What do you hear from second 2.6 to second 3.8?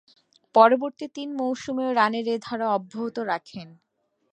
অব্যাহত রাখেন।